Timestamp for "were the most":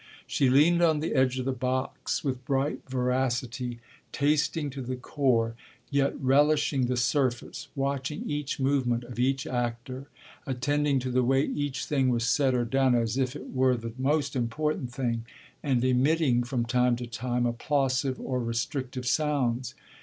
13.53-14.35